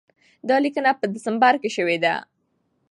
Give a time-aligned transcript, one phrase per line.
[0.49, 2.15] دا لیکنه په ډسمبر کې شوې ده.